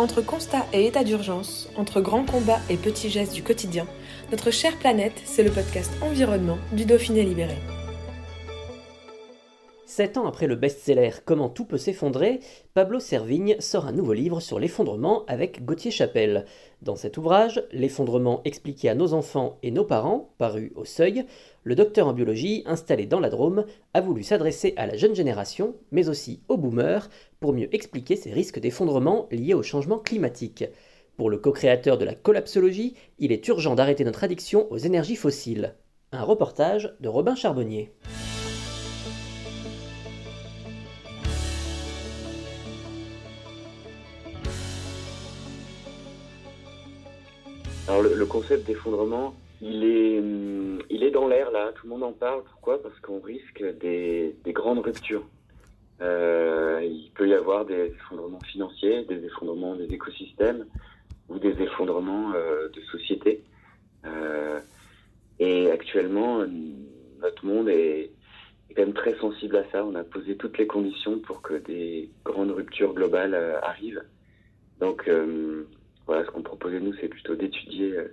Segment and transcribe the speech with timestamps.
[0.00, 3.86] Entre constat et état d'urgence, entre grands combats et petits gestes du quotidien,
[4.30, 7.58] notre chère planète, c'est le podcast Environnement du Dauphiné Libéré.
[10.00, 12.40] Sept ans après le best-seller Comment tout peut s'effondrer,
[12.72, 16.46] Pablo Servigne sort un nouveau livre sur l'effondrement avec Gauthier Chapelle.
[16.80, 21.26] Dans cet ouvrage, L'effondrement expliqué à nos enfants et nos parents, paru au Seuil,
[21.64, 25.74] le docteur en biologie, installé dans la Drôme, a voulu s'adresser à la jeune génération,
[25.92, 30.64] mais aussi aux boomers, pour mieux expliquer ces risques d'effondrement liés au changement climatique.
[31.18, 35.74] Pour le co-créateur de la collapsologie, il est urgent d'arrêter notre addiction aux énergies fossiles.
[36.10, 37.92] Un reportage de Robin Charbonnier.
[47.90, 52.04] Alors le, concept d'effondrement, il est, hum, il est dans l'air là, tout le monde
[52.04, 52.44] en parle.
[52.44, 52.80] Pourquoi?
[52.80, 55.26] Parce qu'on risque des, grandes ruptures.
[56.00, 60.66] Euh, il peut y avoir des effondrements financiers, des effondrements des écosystèmes
[61.28, 63.42] ou des effondrements euh, de société.
[64.06, 64.60] Euh,
[65.40, 66.46] et actuellement,
[67.20, 68.12] notre monde est,
[68.70, 69.84] est, quand même très sensible à ça.
[69.84, 74.04] On a posé toutes les conditions pour que des grandes ruptures globales arrivent.
[74.78, 75.10] Donc
[76.10, 78.12] voilà, ce qu'on proposait nous, c'est plutôt d'étudier euh,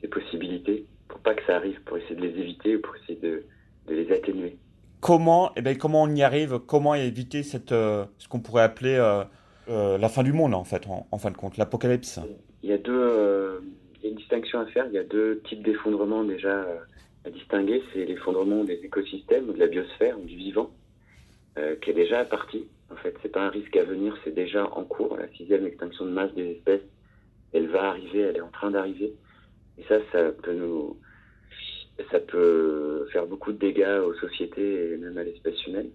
[0.00, 3.18] ces possibilités pour pas que ça arrive, pour essayer de les éviter ou pour essayer
[3.20, 3.44] de,
[3.86, 4.56] de les atténuer.
[5.02, 6.58] Comment, eh bien, comment on y arrive?
[6.60, 8.96] Comment éviter cette, euh, ce qu'on pourrait appeler
[9.68, 12.18] euh, la fin du monde, en fait, en, fin de compte, l'apocalypse?
[12.62, 13.60] Il y a deux,
[13.96, 14.86] il y a une distinction à faire.
[14.86, 16.64] Il y a deux types d'effondrement déjà
[17.26, 17.82] à distinguer.
[17.92, 20.70] C'est l'effondrement des écosystèmes, de la biosphère, du vivant,
[21.82, 22.64] qui est déjà parti.
[22.90, 25.18] En fait, c'est pas un risque à venir, c'est déjà en cours.
[25.18, 26.80] La sixième extinction de masse des espèces
[27.54, 29.14] elle va arriver, elle est en train d'arriver.
[29.78, 30.98] Et ça, ça peut nous,
[32.10, 35.90] ça peut faire beaucoup de dégâts aux sociétés et même à l'espèce humaine.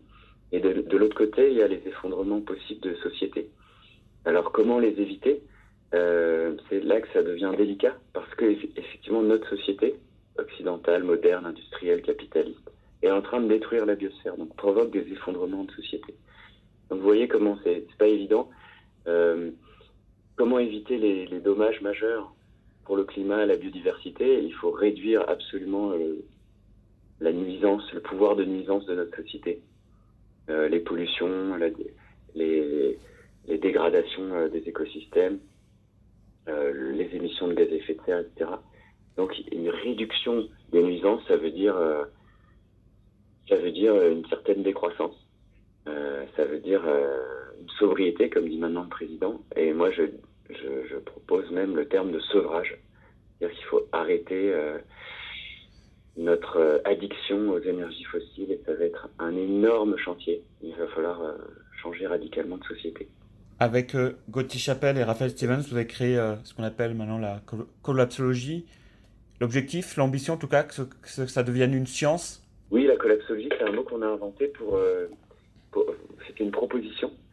[0.51, 3.49] Et de, l'autre côté, il y a les effondrements possibles de sociétés.
[4.25, 5.41] Alors comment les éviter?
[5.93, 9.95] Euh, C'est là que ça devient délicat parce que effectivement notre société
[10.37, 12.71] occidentale, moderne, industrielle, capitaliste
[13.01, 16.15] est en train de détruire la biosphère, donc provoque des effondrements de société.
[16.89, 18.49] Donc vous voyez comment c'est pas évident.
[19.07, 19.51] Euh,
[20.39, 22.33] comment éviter les, dommages majeurs
[22.85, 24.41] pour le climat la biodiversité?
[24.41, 26.23] Il faut réduire absolument euh,
[27.19, 29.61] la nuisance, le pouvoir de nuisance de notre société.
[30.49, 31.57] Euh, les pollutions,
[32.35, 32.97] les,
[33.45, 35.39] dégradations euh, des écosystèmes,
[36.47, 38.49] les émissions de gaz à effet de serre, etc.
[39.17, 41.75] Donc une réduction des nuisances, ça veut dire,
[43.49, 45.15] ça veut dire une certaine décroissance.
[45.85, 46.81] ça veut dire
[47.61, 49.41] une sobriété, comme dit maintenant le président.
[49.55, 50.03] Et moi, je,
[50.49, 52.77] je, propose même le terme de sevrage.
[53.37, 54.77] C'est-à-dire qu'il faut arrêter euh,
[56.17, 60.43] notre euh, addiction aux énergies fossiles et ça va être un énorme chantier.
[60.61, 61.33] Il va falloir euh,
[61.81, 63.07] changer radicalement de société.
[63.61, 63.95] Avec
[64.29, 66.15] Gauthier Chapelle et Raphaël Stevens, vous avez créé
[66.45, 67.41] ce qu'on appelle maintenant la
[67.81, 68.65] collapsologie.
[69.41, 70.73] L'objectif, l'ambition en tout cas, que,
[71.03, 72.41] ça devienne une science?
[72.71, 74.79] Oui, la collapsologie, c'est un mot qu'on a inventé pour,
[75.71, 75.93] pour
[76.25, 77.28] c'était une proposition euh,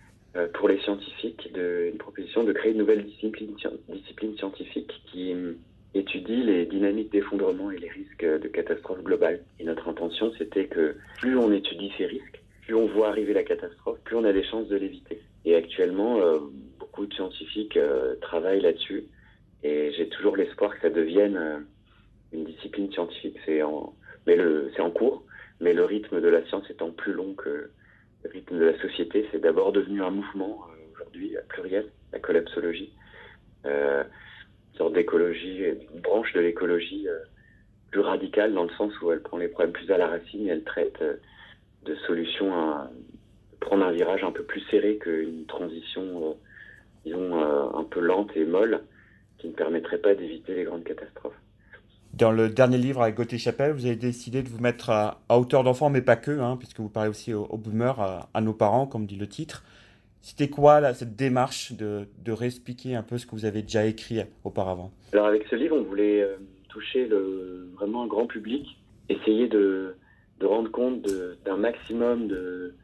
[0.54, 3.56] pour les scientifiques une proposition de créer une nouvelle discipline,
[3.88, 5.56] discipline scientifique qui hum,
[5.94, 9.40] étudie les dynamiques d'effondrement et les risques de catastrophe globale.
[9.58, 13.44] Et notre intention, c'était que plus on étudie ces risques, plus on voit arriver la
[13.44, 15.20] catastrophe, plus on a des chances de l'éviter.
[15.44, 16.38] Et actuellement, euh,
[16.78, 19.04] beaucoup de scientifiques euh, travaillent là-dessus.
[19.62, 21.64] Et j'ai toujours l'espoir que ça devienne
[22.32, 23.36] une discipline scientifique.
[23.46, 23.94] C'est en,
[24.26, 24.36] mais
[24.74, 25.24] c'est en cours,
[25.60, 27.70] mais le rythme de la science étant plus long que,
[28.32, 32.92] rythme de la société, c'est d'abord devenu un mouvement euh, aujourd'hui, pluriel, la collapsologie,
[33.64, 34.04] euh,
[34.72, 37.18] une sorte d'écologie, une branche de l'écologie euh,
[37.90, 40.50] plus radicale dans le sens où elle prend les problèmes plus à la racine et
[40.50, 41.02] elle traite
[41.84, 42.90] de solutions à
[43.60, 46.36] prendre un virage un peu plus serré qu'une transition,
[47.04, 47.40] disons,
[47.74, 48.82] un peu lente et molle
[49.38, 51.38] qui ne permettrait pas d'éviter les grandes catastrophes.
[52.16, 55.64] Dans le dernier livre avec Gauthier Chapelle, vous avez décidé de vous mettre à, hauteur
[55.64, 59.04] d'enfant, mais pas que, hein, puisque vous parlez aussi aux, boomers, à, nos parents, comme
[59.04, 59.64] dit le titre.
[60.22, 64.22] C'était quoi cette démarche de, de, réexpliquer un peu ce que vous avez déjà écrit
[64.44, 64.92] auparavant?
[65.12, 66.36] Alors avec ce livre, on voulait euh,
[66.70, 67.06] toucher
[67.74, 68.78] vraiment un grand public,
[69.10, 69.94] essayer de,
[70.42, 71.06] rendre compte
[71.44, 72.74] d'un maximum de,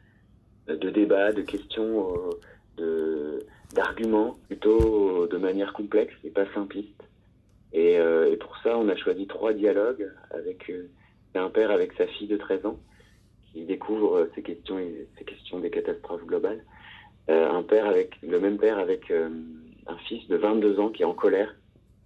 [0.91, 2.13] débats, de questions,
[2.77, 3.39] de
[3.75, 7.03] d'arguments, plutôt de manière complexe et pas simpliste.
[7.73, 10.71] Et, et, pour ça, on a choisi trois dialogues avec
[11.35, 12.79] un père avec sa fille de 13 ans
[13.51, 14.79] qui découvre ces questions,
[15.19, 16.63] ces questions des catastrophes globales.
[17.29, 21.15] un père avec le même père avec un fils de 22 ans qui est en
[21.15, 21.55] colère,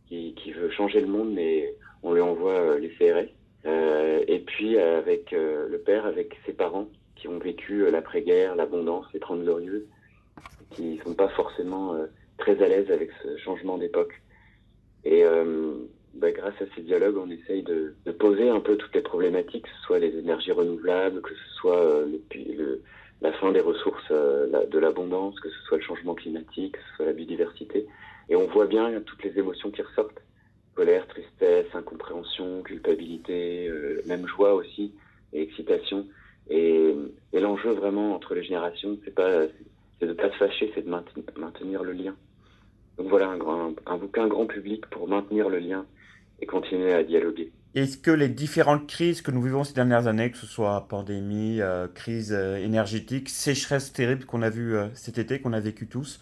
[0.08, 3.28] qui, qui veut changer le monde, mais on lui envoie les CRS.
[3.66, 6.86] Euh, et puis avec euh, le père, avec ses parents
[7.16, 9.86] qui ont vécu euh, l'après-guerre, l'abondance, les Trente Glorieuses,
[10.70, 11.96] qui sont pas forcément
[12.38, 14.20] très à l'aise avec ce changement d'époque.
[15.08, 15.22] Et
[16.14, 19.62] bah, grâce à ces dialogues, on essaye de, de, poser un peu toutes les problématiques,
[19.62, 22.82] que ce soit les énergies renouvelables, que ce soit le, le,
[23.20, 27.06] la fin des ressources de l'abondance, que ce soit le changement climatique, que ce soit
[27.06, 27.86] la biodiversité.
[28.28, 30.20] Et on voit bien toutes les émotions qui ressortent
[30.74, 34.92] colère, tristesse, incompréhension, culpabilité, euh, même joie aussi,
[35.32, 36.06] et excitation.
[36.50, 36.94] Et,
[37.32, 39.46] et l'enjeu vraiment entre les générations, c'est pas,
[39.98, 42.14] c'est de pas se fâcher, c'est de maintenir, le lien.
[42.98, 45.84] Donc voilà un, grand, un bouquin grand public pour maintenir le lien
[46.40, 47.52] et continuer à dialoguer.
[47.74, 51.60] Est-ce que les différentes crises que nous vivons ces dernières années, que ce soit pandémie,
[51.60, 56.20] euh, crise euh, énergétique, sécheresse terrible qu'on a vu cet été, qu'on a vécu tous,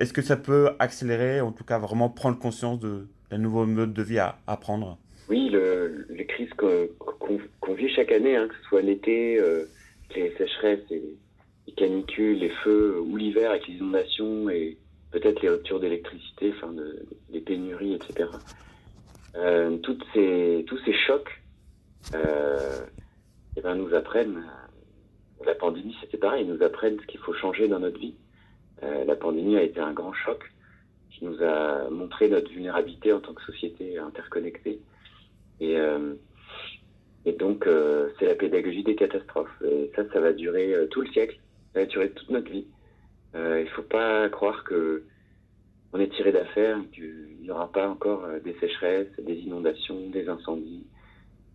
[0.00, 3.92] est-ce que ça peut accélérer, en tout cas vraiment prendre conscience de, un nouveau mode
[3.92, 8.62] de vie à, apprendre Oui, le, les crises qu'on vit chaque année, hein, que ce
[8.68, 9.64] soit l'été, euh,
[10.16, 11.02] les sécheresses et
[11.66, 14.78] les canicules, les feux, ou l'hiver avec les inondations et
[15.10, 18.28] peut-être les ruptures d'électricité, enfin de, les pénuries, etc.
[19.36, 21.42] Euh, toutes ces, tous ces chocs
[22.14, 22.80] euh,
[23.56, 24.44] eh ben, nous apprennent,
[25.44, 28.14] la pandémie c'était pareil, nous apprennent ce qu'il faut changer dans notre vie.
[28.82, 30.52] Euh, la pandémie a été un grand choc
[31.10, 34.80] qui nous a montré notre vulnérabilité en tant que société interconnectée.
[35.60, 36.14] Et, euh,
[37.26, 39.62] et donc, euh, c'est la pédagogie des catastrophes.
[39.64, 41.38] Et ça, ça va durer euh, tout le siècle.
[41.74, 42.66] Ça va durer toute notre vie.
[43.34, 45.04] Euh, il faut pas croire que
[45.92, 50.28] on est tiré d'affaire, qu'il n'y aura pas encore euh, des sécheresses, des inondations, des
[50.28, 50.86] incendies,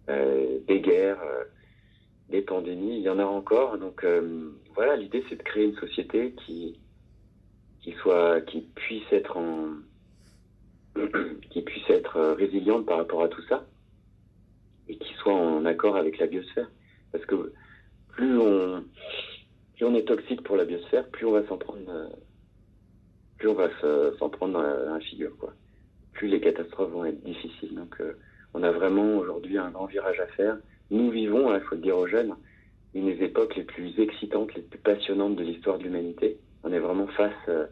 [0.08, 1.24] des guerres,
[2.30, 2.98] des pandémies.
[2.98, 3.78] Il y en aura encore.
[3.80, 4.06] Donc,
[4.76, 6.78] voilà, l'idée, c'est de créer une société qui
[7.86, 9.76] qui soit, qui puisse être en,
[11.52, 13.64] qui puisse être résiliente par rapport à tout ça
[14.88, 16.70] et qui soit en accord avec la biosphère.
[17.12, 17.54] Parce que
[18.10, 18.84] plus on,
[19.76, 22.10] plus on est toxique pour la biosphère, plus on va s'en prendre,
[23.38, 23.70] plus on va
[24.20, 25.54] s'en prendre dans la, figure, quoi.
[26.14, 27.76] Plus les catastrophes vont être difficiles.
[27.76, 28.14] Donc, euh,
[28.54, 30.58] on a vraiment aujourd'hui un grand virage à faire.
[30.92, 32.36] Nous vivons, il faut le dire aux jeunes,
[32.94, 36.80] une des époques les plus excitantes, les plus passionnantes de l'histoire de l'humanité on est
[36.80, 37.68] vraiment face, euh,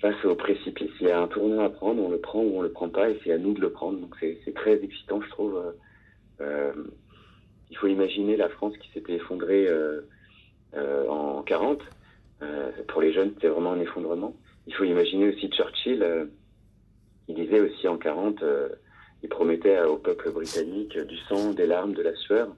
[0.00, 0.90] face au précipice.
[1.00, 3.10] Il y a un tournant à prendre, on le prend ou on le prend pas,
[3.10, 3.98] et c'est à nous de le prendre.
[3.98, 5.56] Donc c'est très excitant, je trouve.
[5.56, 5.72] Euh,
[6.40, 6.72] euh,
[7.70, 9.68] il faut imaginer la France qui s'était effondrée
[10.76, 11.80] en 40.
[12.88, 14.34] pour les jeunes, c'était vraiment un effondrement.
[14.66, 16.28] Il faut imaginer aussi Churchill,
[17.28, 18.42] il disait aussi en 40,
[19.22, 22.48] il promettait au peuple britannique du sang, des larmes, de la sueur.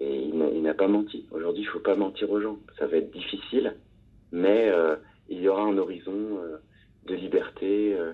[0.00, 1.26] Et il n'a pas menti.
[1.30, 2.58] Aujourd'hui, il ne faut pas mentir aux gens.
[2.78, 3.76] Ça va être difficile,
[4.32, 4.96] mais euh,
[5.28, 6.58] il y aura un horizon euh,
[7.06, 8.12] de liberté, euh,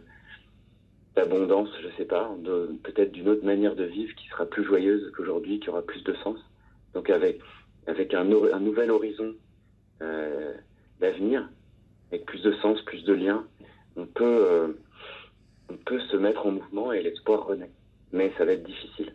[1.16, 2.30] d'abondance, je ne sais pas,
[2.84, 6.14] peut-être d'une autre manière de vivre qui sera plus joyeuse qu'aujourd'hui, qui aura plus de
[6.22, 6.38] sens.
[6.94, 7.40] Donc avec,
[7.86, 9.34] avec un, un nouvel horizon
[11.00, 11.48] d'avenir,
[12.10, 13.46] avec plus de sens, plus de liens,
[13.96, 14.76] on peut,
[15.68, 17.70] on peut se mettre en mouvement et l'espoir renaît.
[18.12, 19.12] Mais ça va être difficile.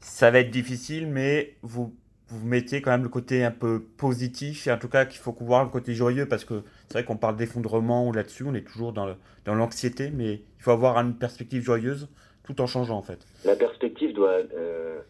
[0.00, 1.94] Ça va être difficile, mais vous
[2.30, 5.34] vous mettez quand même le côté un peu positif, et en tout cas qu'il faut
[5.40, 8.66] voir le côté joyeux, parce que c'est vrai qu'on parle d'effondrement ou là-dessus, on est
[8.66, 9.16] toujours dans,
[9.46, 12.08] dans l'anxiété, mais il faut avoir une perspective joyeuse
[12.44, 13.26] tout en changeant en fait.
[13.44, 15.00] La perspective doit, euh,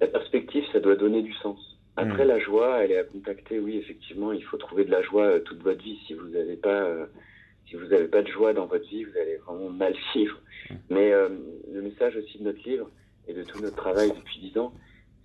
[0.00, 1.73] la perspective, ça doit donner du sens.
[1.96, 2.28] Après, hmm.
[2.28, 3.60] la joie, elle est à contacter.
[3.60, 5.98] Oui, effectivement, il faut trouver de la joie euh, toute votre vie.
[6.06, 7.06] Si vous n'avez pas, euh,
[7.68, 10.40] si vous n'avez pas de joie dans votre vie, vous allez vraiment mal vivre.
[10.70, 10.74] Hmm.
[10.90, 12.90] Mais le message aussi de notre livre
[13.28, 14.72] et de tout notre travail depuis dix ans,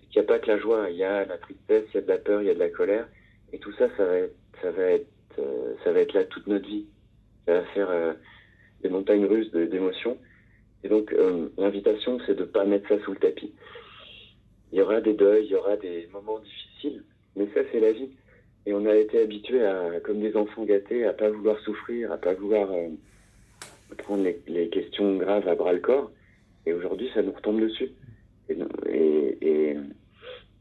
[0.10, 2.02] qu'il n'y a pas que la joie, il y a la tristesse, il y a
[2.02, 3.08] de la peur, il y a de la colère,
[3.54, 5.08] et tout ça, ça va être, ça va être,
[5.40, 6.86] euh, ça va être là toute notre vie.
[7.46, 8.14] Ça va faire euh,
[8.82, 10.18] des montagnes russes d'émotions.
[10.84, 13.54] Et donc, euh, l'invitation, c'est de pas mettre ça sous le tapis.
[14.72, 17.04] Il y aura des deuils, il y aura des moments difficiles,
[17.36, 18.10] mais ça, c'est la vie.
[18.66, 22.18] Et on a été habitués à, comme des enfants gâtés, à pas vouloir souffrir, à
[22.18, 22.70] pas vouloir
[23.98, 26.12] prendre les, questions graves à bras le corps.
[26.66, 27.90] Et aujourd'hui, ça nous retombe dessus.
[28.50, 29.76] Et,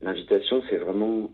[0.01, 1.31] l'invitation, c'est vraiment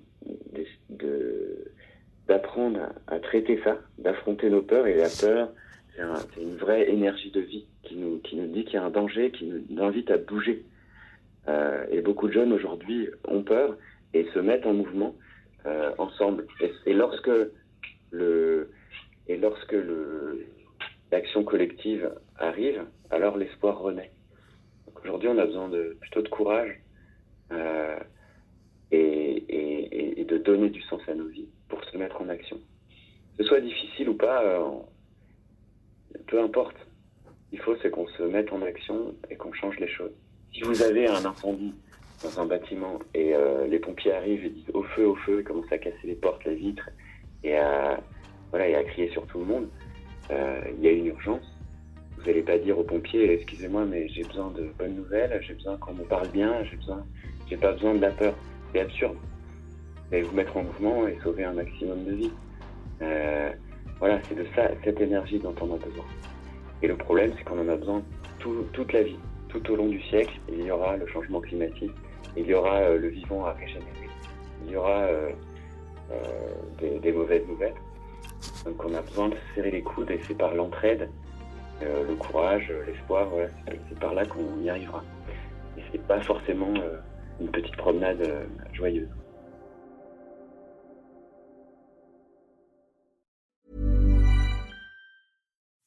[2.26, 4.86] d'apprendre à, traiter ça, d'affronter nos peurs.
[4.86, 5.52] Et la peur,
[5.96, 9.44] c'est une vraie énergie de vie qui nous dit qu'il y a un danger, qui
[9.44, 10.64] nous invite à bouger.
[11.48, 13.76] Euh, et beaucoup de jeunes aujourd'hui ont peur
[14.12, 15.14] et se mettent en mouvement
[15.96, 16.46] ensemble.
[16.60, 17.30] Et, lorsque
[18.10, 18.70] le
[19.28, 19.74] et lorsque
[21.10, 24.10] l'action collective arrive, alors l'espoir renaît.
[25.02, 26.78] Aujourd'hui, on a besoin de plutôt de courage
[28.90, 32.58] et, et, de donner du sens à nos vies pour se mettre en action.
[33.38, 34.42] Que ce soit difficile ou pas,
[36.26, 36.76] peu importe.
[37.52, 40.12] Il faut, c'est qu'on se mette en action et qu'on change les choses.
[40.54, 41.74] Si vous avez un incendie
[42.22, 45.42] dans un bâtiment et euh, les pompiers arrivent et disent au feu, au feu, et
[45.42, 46.88] commencent à casser les portes, les vitres
[47.42, 47.98] et à,
[48.50, 49.68] voilà, et à crier sur tout le monde,
[50.30, 51.44] euh, il y a une urgence.
[52.16, 55.76] Vous n'allez pas dire aux pompiers, excusez-moi, mais j'ai besoin de bonnes nouvelles, j'ai besoin
[55.78, 57.04] qu'on me parle bien, j'ai besoin,
[57.50, 58.34] j'ai pas besoin de la peur.
[58.72, 59.16] C'est absurde.
[59.16, 62.32] Vous allez vous mettre en mouvement et sauver un maximum de vies.
[63.02, 63.50] Euh,
[63.98, 66.04] voilà, c'est de ça, cette énergie dont on a besoin.
[66.80, 68.02] Et le problème, c'est qu'on en a besoin
[68.72, 69.16] toute la vie.
[69.54, 71.92] Tout au long du siècle, il y aura le changement climatique,
[72.36, 74.08] il y aura euh, le vivant à régénérer,
[74.66, 75.30] il y aura euh,
[76.10, 77.76] euh, des, mauvaises nouvelles.
[78.64, 81.08] Donc on a besoin de serrer les coudes et c'est par l'entraide,
[81.80, 83.28] le courage, l'espoir,
[83.66, 85.04] c'est par là qu'on y arrivera.
[85.78, 86.72] Et c'est pas forcément
[87.40, 89.08] une petite promenade joyeuse.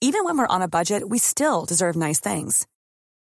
[0.01, 2.67] Even when we're on a budget, we still deserve nice things.